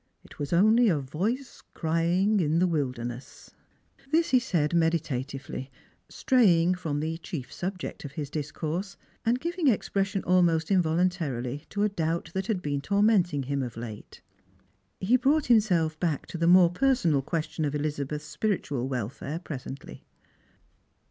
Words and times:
It 0.23 0.39
was 0.39 0.51
only 0.51 0.89
r. 0.89 0.99
voice 0.99 1.61
crying 1.75 2.39
in 2.39 2.57
the 2.57 2.65
city 2.65 2.71
wilderness." 2.71 3.51
This 4.11 4.31
he 4.31 4.39
said 4.39 4.73
meditatively, 4.73 5.69
straying 6.09 6.73
from 6.73 6.99
the 6.99 7.19
chief 7.19 7.53
subject 7.53 8.03
of 8.03 8.13
his 8.13 8.31
discourse, 8.31 8.97
and 9.23 9.39
giving 9.39 9.67
expression 9.67 10.23
almost 10.23 10.71
involuntarily 10.71 11.65
to 11.69 11.83
u 11.83 11.87
doujii' 11.89 12.31
that 12.31 12.47
had 12.47 12.63
been 12.63 12.81
tormenting 12.81 13.43
him 13.43 13.61
of 13.61 13.77
late. 13.77 14.21
He 14.99 15.19
broutrht 15.19 15.45
him 15.45 15.59
70 15.59 15.61
Strangers 15.61 15.61
and 15.61 15.61
Pilgrims. 15.61 15.65
self 15.93 15.99
back 15.99 16.25
to 16.25 16.37
the 16.39 16.47
more 16.47 16.69
personal 16.71 17.21
question 17.21 17.63
of 17.63 17.75
Elizabeth's 17.75 18.25
spiritual 18.25 18.87
welfare 18.87 19.37
presently. 19.37 20.03